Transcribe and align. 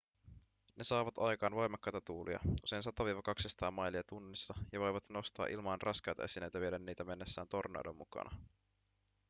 ne 0.75 0.83
saavat 0.83 1.17
aikaan 1.17 1.55
voimakkaita 1.55 2.01
tuulia 2.01 2.39
usein 2.63 2.83
100–200 3.65 3.71
mailia 3.71 4.03
tunnissa 4.03 4.53
ja 4.71 4.79
voivat 4.79 5.09
nostaa 5.09 5.45
ilmaan 5.47 5.81
raskaita 5.81 6.23
esineitä 6.23 6.59
vieden 6.59 6.85
niitä 6.85 7.03
mennessään 7.03 7.47
tornadon 7.47 7.95
mukana 7.95 8.31